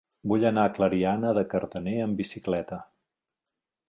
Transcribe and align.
Vull 0.29 0.43
anar 0.49 0.61
a 0.69 0.71
Clariana 0.77 1.33
de 1.39 1.43
Cardener 1.53 1.93
amb 2.05 2.17
bicicleta. 2.25 2.81